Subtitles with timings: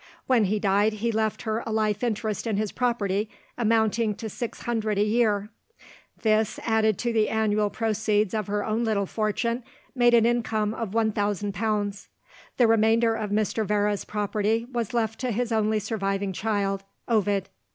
[0.25, 4.61] When he died, he left her a life interest in his property amounting to six
[4.63, 5.51] hundred a year.
[6.23, 10.95] This, added to the annual proceeds of her own little fortune, made an income of
[10.95, 12.07] one thousand pounds.
[12.57, 13.63] The remainder of Mr.
[13.63, 17.49] Vere's property was left to his only surviving child, Ovid.